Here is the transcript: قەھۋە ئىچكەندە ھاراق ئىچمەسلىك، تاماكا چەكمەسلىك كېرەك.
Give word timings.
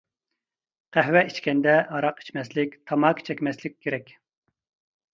قەھۋە 0.97 1.21
ئىچكەندە 1.27 1.77
ھاراق 1.93 2.23
ئىچمەسلىك، 2.25 2.75
تاماكا 2.93 3.31
چەكمەسلىك 3.31 3.81
كېرەك. 3.87 4.15